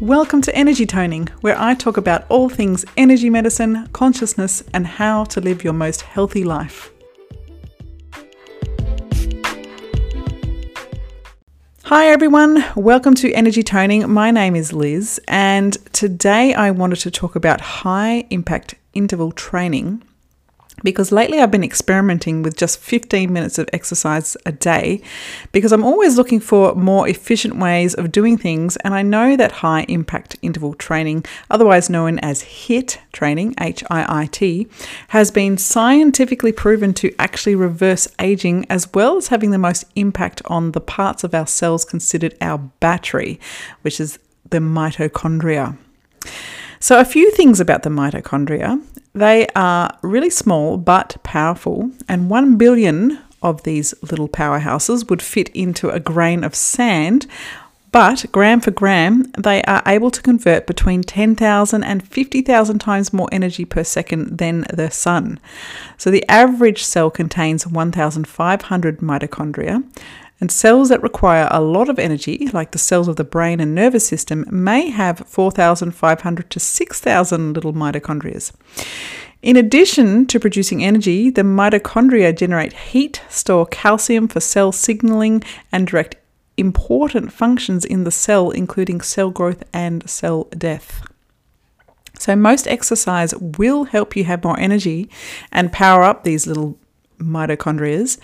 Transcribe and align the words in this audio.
Welcome 0.00 0.42
to 0.42 0.54
Energy 0.54 0.86
Toning, 0.86 1.26
where 1.40 1.60
I 1.60 1.74
talk 1.74 1.96
about 1.96 2.24
all 2.28 2.48
things 2.48 2.84
energy 2.96 3.28
medicine, 3.28 3.88
consciousness, 3.88 4.62
and 4.72 4.86
how 4.86 5.24
to 5.24 5.40
live 5.40 5.64
your 5.64 5.72
most 5.72 6.02
healthy 6.02 6.44
life. 6.44 6.92
Hi 11.82 12.06
everyone, 12.06 12.64
welcome 12.76 13.16
to 13.16 13.32
Energy 13.32 13.64
Toning. 13.64 14.08
My 14.08 14.30
name 14.30 14.54
is 14.54 14.72
Liz, 14.72 15.20
and 15.26 15.76
today 15.92 16.54
I 16.54 16.70
wanted 16.70 17.00
to 17.00 17.10
talk 17.10 17.34
about 17.34 17.60
high 17.60 18.24
impact 18.30 18.76
interval 18.94 19.32
training 19.32 20.04
because 20.82 21.12
lately 21.12 21.40
I've 21.40 21.50
been 21.50 21.64
experimenting 21.64 22.42
with 22.42 22.56
just 22.56 22.78
15 22.78 23.32
minutes 23.32 23.58
of 23.58 23.68
exercise 23.72 24.36
a 24.46 24.52
day 24.52 25.02
because 25.52 25.72
I'm 25.72 25.84
always 25.84 26.16
looking 26.16 26.40
for 26.40 26.74
more 26.74 27.08
efficient 27.08 27.56
ways 27.56 27.94
of 27.94 28.12
doing 28.12 28.36
things. 28.36 28.76
And 28.78 28.94
I 28.94 29.02
know 29.02 29.36
that 29.36 29.52
high 29.52 29.84
impact 29.88 30.36
interval 30.42 30.74
training, 30.74 31.24
otherwise 31.50 31.90
known 31.90 32.18
as 32.20 32.42
HIIT 32.42 32.98
training, 33.12 33.54
H 33.60 33.82
I 33.90 34.22
I 34.22 34.26
T, 34.26 34.68
has 35.08 35.30
been 35.30 35.58
scientifically 35.58 36.52
proven 36.52 36.94
to 36.94 37.14
actually 37.18 37.54
reverse 37.54 38.08
aging 38.18 38.66
as 38.70 38.92
well 38.92 39.16
as 39.16 39.28
having 39.28 39.50
the 39.50 39.58
most 39.58 39.84
impact 39.96 40.42
on 40.46 40.72
the 40.72 40.80
parts 40.80 41.24
of 41.24 41.34
our 41.34 41.46
cells 41.46 41.84
considered 41.84 42.36
our 42.40 42.58
battery, 42.58 43.40
which 43.82 44.00
is 44.00 44.18
the 44.50 44.58
mitochondria. 44.58 45.76
So, 46.80 47.00
a 47.00 47.04
few 47.04 47.30
things 47.32 47.60
about 47.60 47.82
the 47.82 47.90
mitochondria. 47.90 48.80
They 49.18 49.48
are 49.56 49.98
really 50.02 50.30
small 50.30 50.76
but 50.76 51.16
powerful, 51.24 51.90
and 52.08 52.30
1 52.30 52.56
billion 52.56 53.18
of 53.42 53.64
these 53.64 53.92
little 54.00 54.28
powerhouses 54.28 55.10
would 55.10 55.22
fit 55.22 55.48
into 55.48 55.90
a 55.90 55.98
grain 55.98 56.44
of 56.44 56.54
sand. 56.54 57.26
But 57.90 58.26
gram 58.30 58.60
for 58.60 58.70
gram, 58.70 59.32
they 59.36 59.64
are 59.64 59.82
able 59.86 60.12
to 60.12 60.22
convert 60.22 60.68
between 60.68 61.02
10,000 61.02 61.82
and 61.82 62.06
50,000 62.06 62.78
times 62.78 63.12
more 63.12 63.28
energy 63.32 63.64
per 63.64 63.82
second 63.82 64.38
than 64.38 64.64
the 64.72 64.88
sun. 64.88 65.40
So 65.96 66.12
the 66.12 66.24
average 66.28 66.84
cell 66.84 67.10
contains 67.10 67.66
1,500 67.66 68.98
mitochondria, 69.00 69.82
and 70.40 70.52
cells 70.52 70.88
that 70.88 71.02
require 71.02 71.48
a 71.50 71.60
lot 71.60 71.88
of 71.88 71.98
energy, 71.98 72.48
like 72.52 72.70
the 72.70 72.78
cells 72.78 73.08
of 73.08 73.16
the 73.16 73.24
brain 73.24 73.60
and 73.60 73.74
nervous 73.74 74.06
system, 74.06 74.44
may 74.50 74.90
have 74.90 75.20
4,500 75.26 76.50
to 76.50 76.60
6,000 76.60 77.52
little 77.54 77.72
mitochondria. 77.72 78.52
In 79.40 79.56
addition 79.56 80.26
to 80.26 80.40
producing 80.40 80.82
energy, 80.82 81.30
the 81.30 81.42
mitochondria 81.42 82.36
generate 82.36 82.72
heat, 82.72 83.22
store 83.28 83.66
calcium 83.66 84.28
for 84.28 84.40
cell 84.40 84.72
signaling, 84.72 85.42
and 85.70 85.86
direct 85.86 86.16
important 86.56 87.32
functions 87.32 87.84
in 87.84 88.04
the 88.04 88.10
cell, 88.10 88.50
including 88.50 89.00
cell 89.00 89.30
growth 89.30 89.62
and 89.72 90.08
cell 90.10 90.44
death. 90.56 91.02
So, 92.18 92.34
most 92.34 92.66
exercise 92.66 93.32
will 93.36 93.84
help 93.84 94.16
you 94.16 94.24
have 94.24 94.42
more 94.42 94.58
energy 94.58 95.08
and 95.52 95.72
power 95.72 96.02
up 96.02 96.24
these 96.24 96.48
little 96.48 96.76
mitochondria, 97.18 98.18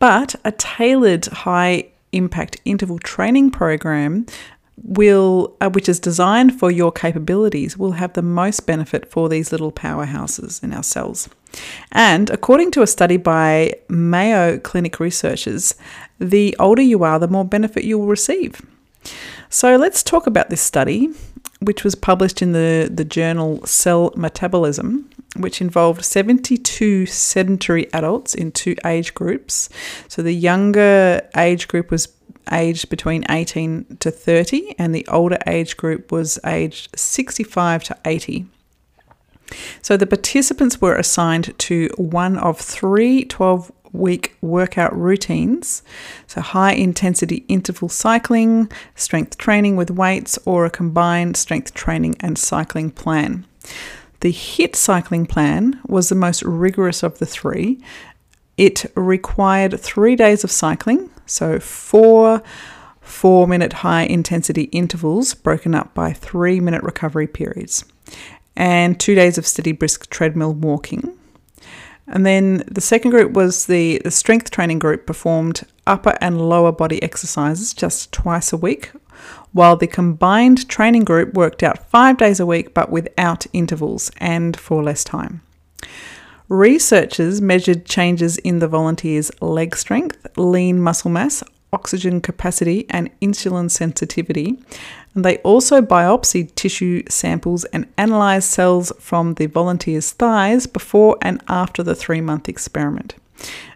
but 0.00 0.34
a 0.44 0.50
tailored 0.50 1.26
high 1.26 1.84
impact 2.10 2.60
interval 2.64 2.98
training 2.98 3.52
program 3.52 4.26
will 4.82 5.54
uh, 5.60 5.68
which 5.70 5.88
is 5.88 6.00
designed 6.00 6.58
for 6.58 6.70
your 6.70 6.90
capabilities 6.90 7.76
will 7.76 7.92
have 7.92 8.14
the 8.14 8.22
most 8.22 8.66
benefit 8.66 9.08
for 9.10 9.28
these 9.28 9.52
little 9.52 9.70
powerhouses 9.70 10.62
in 10.64 10.72
our 10.72 10.82
cells. 10.82 11.28
And 11.92 12.30
according 12.30 12.70
to 12.72 12.82
a 12.82 12.86
study 12.86 13.16
by 13.16 13.74
Mayo 13.88 14.58
Clinic 14.58 14.98
researchers, 14.98 15.74
the 16.18 16.56
older 16.58 16.82
you 16.82 17.04
are, 17.04 17.18
the 17.18 17.28
more 17.28 17.44
benefit 17.44 17.84
you 17.84 17.98
will 17.98 18.06
receive. 18.06 18.62
So 19.48 19.76
let's 19.76 20.02
talk 20.02 20.26
about 20.26 20.48
this 20.48 20.60
study, 20.60 21.10
which 21.60 21.84
was 21.84 21.94
published 21.94 22.42
in 22.42 22.52
the, 22.52 22.90
the 22.92 23.04
journal 23.04 23.64
Cell 23.66 24.12
Metabolism 24.16 25.10
which 25.36 25.60
involved 25.60 26.04
72 26.04 27.06
sedentary 27.06 27.92
adults 27.92 28.34
in 28.34 28.52
two 28.52 28.74
age 28.84 29.14
groups. 29.14 29.68
So 30.08 30.22
the 30.22 30.34
younger 30.34 31.22
age 31.36 31.68
group 31.68 31.90
was 31.90 32.08
aged 32.50 32.88
between 32.88 33.24
18 33.30 33.98
to 34.00 34.10
30, 34.10 34.74
and 34.78 34.94
the 34.94 35.06
older 35.08 35.38
age 35.46 35.76
group 35.76 36.10
was 36.10 36.38
aged 36.44 36.98
65 36.98 37.84
to 37.84 37.96
80. 38.04 38.46
So 39.82 39.96
the 39.96 40.06
participants 40.06 40.80
were 40.80 40.96
assigned 40.96 41.56
to 41.58 41.90
one 41.96 42.36
of 42.38 42.58
three 42.58 43.24
12 43.24 43.72
week 43.92 44.36
workout 44.40 44.96
routines. 44.96 45.82
So, 46.26 46.40
high 46.40 46.72
intensity 46.72 47.44
interval 47.48 47.88
cycling, 47.88 48.70
strength 48.94 49.38
training 49.38 49.76
with 49.76 49.90
weights, 49.90 50.38
or 50.44 50.64
a 50.64 50.70
combined 50.70 51.36
strength 51.36 51.74
training 51.74 52.16
and 52.20 52.38
cycling 52.38 52.90
plan. 52.90 53.46
The 54.20 54.32
HIIT 54.32 54.76
cycling 54.76 55.26
plan 55.26 55.80
was 55.86 56.08
the 56.08 56.14
most 56.14 56.42
rigorous 56.42 57.02
of 57.02 57.18
the 57.18 57.26
three. 57.26 57.80
It 58.56 58.84
required 58.94 59.80
three 59.80 60.16
days 60.16 60.44
of 60.44 60.50
cycling, 60.50 61.10
so 61.26 61.58
four 61.58 62.42
four 63.00 63.46
minute 63.46 63.72
high 63.72 64.02
intensity 64.02 64.64
intervals 64.64 65.34
broken 65.34 65.74
up 65.74 65.92
by 65.94 66.12
three 66.12 66.60
minute 66.60 66.82
recovery 66.82 67.26
periods, 67.26 67.84
and 68.56 69.00
two 69.00 69.14
days 69.14 69.38
of 69.38 69.46
steady 69.46 69.72
brisk 69.72 70.10
treadmill 70.10 70.52
walking. 70.52 71.16
And 72.10 72.26
then 72.26 72.64
the 72.66 72.80
second 72.80 73.12
group 73.12 73.32
was 73.32 73.66
the, 73.66 74.00
the 74.02 74.10
strength 74.10 74.50
training 74.50 74.80
group 74.80 75.06
performed 75.06 75.62
upper 75.86 76.18
and 76.20 76.40
lower 76.40 76.72
body 76.72 77.02
exercises 77.02 77.72
just 77.72 78.12
twice 78.12 78.52
a 78.52 78.56
week 78.56 78.90
while 79.52 79.76
the 79.76 79.86
combined 79.86 80.68
training 80.68 81.04
group 81.04 81.34
worked 81.34 81.62
out 81.62 81.88
five 81.88 82.16
days 82.16 82.40
a 82.40 82.46
week 82.46 82.74
but 82.74 82.90
without 82.90 83.46
intervals 83.52 84.10
and 84.18 84.58
for 84.58 84.82
less 84.82 85.04
time. 85.04 85.40
Researchers 86.48 87.40
measured 87.40 87.86
changes 87.86 88.36
in 88.38 88.58
the 88.58 88.66
volunteers' 88.66 89.30
leg 89.40 89.76
strength, 89.76 90.26
lean 90.36 90.80
muscle 90.80 91.10
mass, 91.10 91.44
oxygen 91.72 92.20
capacity, 92.20 92.86
and 92.90 93.10
insulin 93.20 93.70
sensitivity. 93.70 94.58
And 95.14 95.24
they 95.24 95.38
also 95.38 95.80
biopsied 95.80 96.54
tissue 96.54 97.02
samples 97.08 97.64
and 97.66 97.86
analysed 97.98 98.50
cells 98.50 98.92
from 98.98 99.34
the 99.34 99.46
volunteers' 99.46 100.12
thighs 100.12 100.66
before 100.66 101.16
and 101.22 101.42
after 101.48 101.82
the 101.82 101.94
three 101.94 102.20
month 102.20 102.48
experiment. 102.48 103.14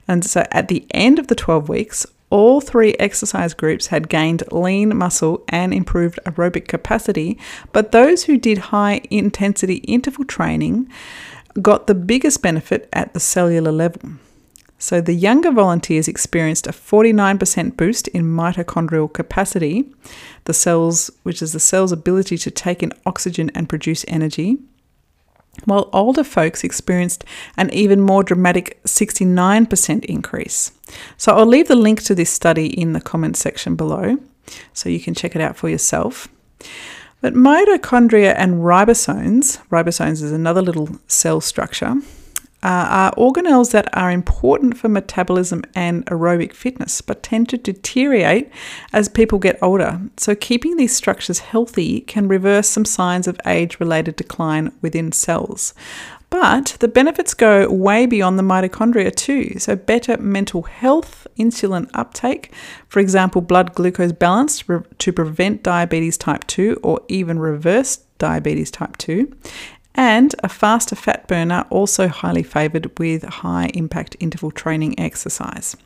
And 0.07 0.25
so 0.25 0.45
at 0.51 0.69
the 0.69 0.87
end 0.91 1.19
of 1.19 1.29
the 1.29 1.35
12 1.35 1.69
weeks, 1.69 2.07
all 2.31 2.61
three 2.61 2.95
exercise 2.99 3.55
groups 3.55 3.87
had 3.89 4.09
gained 4.09 4.43
lean 4.51 4.97
muscle 4.97 5.45
and 5.49 5.73
improved 5.73 6.19
aerobic 6.27 6.67
capacity, 6.67 7.39
but 7.73 7.93
those 7.93 8.25
who 8.25 8.37
did 8.37 8.59
high 8.59 9.01
intensity 9.11 9.77
interval 9.77 10.25
training 10.25 10.91
got 11.63 11.87
the 11.87 11.95
biggest 11.95 12.43
benefit 12.43 12.89
at 12.93 13.15
the 13.15 13.21
cellular 13.21 13.71
level. 13.71 14.11
So 14.85 15.01
the 15.01 15.15
younger 15.15 15.51
volunteers 15.51 16.09
experienced 16.09 16.67
a 16.67 16.71
49% 16.71 17.75
boost 17.75 18.07
in 18.09 18.25
mitochondrial 18.25 19.11
capacity, 19.11 19.91
the 20.45 20.53
cells 20.53 21.11
which 21.23 21.41
is 21.41 21.55
the 21.55 21.59
cell's 21.59 21.91
ability 21.91 22.37
to 22.37 22.51
take 22.51 22.83
in 22.83 22.93
oxygen 23.07 23.51
and 23.55 23.67
produce 23.67 24.05
energy, 24.09 24.59
while 25.65 25.89
older 25.95 26.23
folks 26.23 26.63
experienced 26.63 27.25
an 27.57 27.73
even 27.73 28.03
more 28.03 28.23
dramatic 28.23 28.79
69% 28.83 30.05
increase. 30.05 30.73
So 31.17 31.35
I'll 31.35 31.47
leave 31.47 31.69
the 31.69 31.77
link 31.77 32.03
to 32.03 32.15
this 32.15 32.29
study 32.29 32.67
in 32.67 32.93
the 32.93 33.01
comments 33.01 33.41
section 33.41 33.77
below 33.77 34.19
so 34.75 34.91
you 34.91 35.01
can 35.01 35.15
check 35.15 35.35
it 35.35 35.41
out 35.41 35.57
for 35.57 35.71
yourself. 35.71 36.29
But 37.23 37.33
mitochondria 37.33 38.35
and 38.37 38.57
ribosomes, 38.57 39.67
ribosomes 39.69 40.23
is 40.23 40.31
another 40.31 40.61
little 40.61 40.91
cell 41.07 41.41
structure, 41.41 41.95
uh, 42.65 42.87
are 42.89 43.13
organelles 43.13 43.73
that 43.73 43.95
are 43.97 44.11
important 44.11 44.77
for 44.79 44.89
metabolism 44.89 45.63
and 45.75 46.07
aerobic 46.07 46.55
fitness, 46.55 47.03
but 47.03 47.23
tend 47.23 47.49
to 47.51 47.59
deteriorate 47.59 48.51
as 48.93 49.09
people 49.09 49.39
get 49.39 49.59
older. 49.61 50.01
So, 50.17 50.35
keeping 50.35 50.77
these 50.77 50.97
structures 50.97 51.41
healthy 51.41 52.01
can 52.01 52.27
reverse 52.27 52.69
some 52.69 52.87
signs 52.87 53.29
of 53.29 53.39
age 53.47 53.79
related 53.79 54.17
decline 54.17 54.73
within 54.81 55.13
cells. 55.13 55.75
But 56.31 56.79
the 56.81 56.89
benefits 56.89 57.33
go 57.35 57.71
way 57.71 58.07
beyond 58.07 58.39
the 58.39 58.43
mitochondria 58.43 59.15
too. 59.15 59.59
So, 59.59 59.77
better 59.77 60.17
mental 60.17 60.63
health, 60.63 61.27
insulin 61.39 61.91
uptake, 61.93 62.51
for 62.89 62.99
example, 62.99 63.43
blood 63.43 63.75
glucose 63.75 64.13
balance 64.13 64.65
to 64.99 65.13
prevent 65.13 65.63
diabetes 65.63 66.17
type 66.17 66.47
2 66.47 66.81
or 66.83 67.03
even 67.09 67.39
reverse 67.39 67.99
diabetes 68.19 68.71
type 68.71 68.97
2, 68.97 69.31
and 69.95 70.35
a 70.43 70.49
faster 70.49 70.97
fat 70.97 71.27
burner, 71.29 71.65
also 71.71 72.09
highly 72.09 72.43
favoured 72.43 72.99
with 72.99 73.23
high 73.23 73.71
impact 73.75 74.17
interval 74.21 74.51
training 74.51 74.99
exercise. 74.99 75.77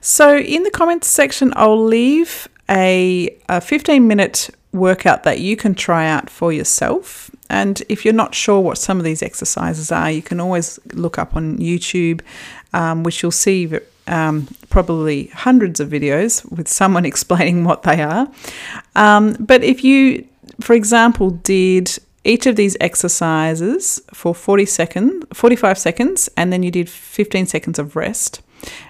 So, 0.00 0.38
in 0.38 0.62
the 0.62 0.70
comments 0.70 1.08
section, 1.08 1.52
I'll 1.56 1.82
leave 1.82 2.48
a, 2.68 3.36
a 3.48 3.60
15 3.60 4.06
minute 4.06 4.50
workout 4.72 5.24
that 5.24 5.40
you 5.40 5.56
can 5.56 5.74
try 5.74 6.06
out 6.06 6.30
for 6.30 6.52
yourself. 6.52 7.30
And 7.48 7.82
if 7.88 8.04
you're 8.04 8.14
not 8.14 8.34
sure 8.34 8.60
what 8.60 8.78
some 8.78 8.98
of 8.98 9.04
these 9.04 9.22
exercises 9.22 9.90
are, 9.90 10.10
you 10.10 10.22
can 10.22 10.38
always 10.38 10.78
look 10.92 11.18
up 11.18 11.34
on 11.34 11.58
YouTube, 11.58 12.20
um, 12.72 13.02
which 13.02 13.22
you'll 13.22 13.32
see 13.32 13.76
um, 14.06 14.46
probably 14.68 15.26
hundreds 15.28 15.80
of 15.80 15.88
videos 15.88 16.48
with 16.50 16.68
someone 16.68 17.04
explaining 17.12 17.64
what 17.64 17.82
they 17.82 18.02
are. 18.02 18.30
Um, 18.94 19.36
but 19.40 19.64
if 19.64 19.82
you 19.82 20.28
for 20.60 20.74
example, 20.74 21.30
did 21.30 21.96
each 22.24 22.46
of 22.46 22.56
these 22.56 22.76
exercises 22.80 24.00
for 24.12 24.34
40 24.34 24.66
seconds, 24.66 25.24
45 25.32 25.78
seconds, 25.78 26.28
and 26.36 26.52
then 26.52 26.62
you 26.62 26.70
did 26.70 26.88
15 26.88 27.46
seconds 27.46 27.78
of 27.78 27.96
rest, 27.96 28.42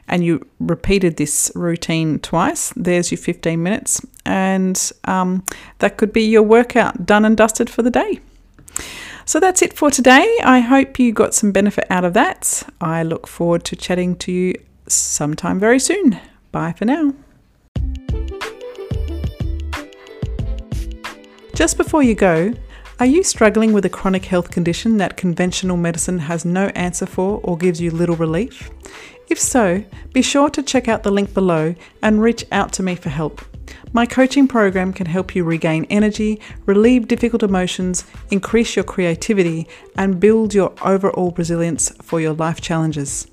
and 0.09 0.25
you 0.25 0.47
repeated 0.59 1.17
this 1.17 1.53
routine 1.55 2.19
twice, 2.19 2.73
there's 2.75 3.13
your 3.13 3.19
15 3.19 3.63
minutes, 3.63 4.05
and 4.27 4.91
um, 5.05 5.45
that 5.79 5.97
could 5.97 6.13
be 6.13 6.23
your 6.23 6.43
workout 6.43 7.07
done 7.07 7.25
and 7.25 7.37
dusted 7.37 7.71
for 7.71 7.83
the 7.83 7.91
day. 7.91 8.19
So 9.25 9.39
that's 9.39 9.63
it 9.63 9.75
for 9.75 9.93
today. 9.93 10.39
I 10.43 10.59
hope 10.59 10.99
you 10.99 11.13
got 11.13 11.35
some 11.35 11.53
benefit 11.53 11.87
out 11.89 12.05
of 12.05 12.15
that. 12.15 12.65
I 12.81 13.05
look 13.05 13.29
forward 13.29 13.63
to 13.65 13.77
chatting 13.77 14.17
to 14.17 14.33
you 14.33 14.55
sometime 14.89 15.61
very 15.61 15.79
soon. 15.79 16.19
Bye 16.51 16.73
for 16.73 16.85
now. 16.85 17.15
Just 21.55 21.77
before 21.77 22.03
you 22.03 22.17
go, 22.17 22.55
are 23.01 23.07
you 23.07 23.23
struggling 23.23 23.73
with 23.73 23.87
a 23.87 23.89
chronic 23.89 24.27
health 24.27 24.51
condition 24.51 24.99
that 24.99 25.17
conventional 25.17 25.79
medicine 25.79 26.19
has 26.19 26.45
no 26.45 26.67
answer 26.75 27.07
for 27.07 27.41
or 27.43 27.57
gives 27.57 27.81
you 27.81 27.91
little 27.91 28.15
relief? 28.15 28.71
If 29.31 29.41
so, 29.41 29.83
be 30.13 30.21
sure 30.21 30.51
to 30.51 30.63
check 30.63 30.87
out 30.87 31.03
the 31.03 31.11
link 31.11 31.33
below 31.33 31.75
and 32.03 32.21
reach 32.21 32.45
out 32.53 32.75
to 32.75 32.83
me 32.83 32.97
for 32.97 33.09
help. 33.09 33.41
My 33.95 34.05
coaching 34.05 34.47
program 34.47 34.93
can 34.93 35.07
help 35.07 35.35
you 35.35 35.45
regain 35.45 35.87
energy, 35.89 36.41
relieve 36.67 37.09
difficult 37.09 37.43
emotions, 37.43 38.05
increase 38.31 38.77
your 38.77 38.85
creativity, 38.85 39.67
and 39.97 40.21
build 40.21 40.53
your 40.53 40.75
overall 40.85 41.33
resilience 41.39 41.89
for 42.03 42.21
your 42.21 42.35
life 42.35 42.61
challenges. 42.61 43.27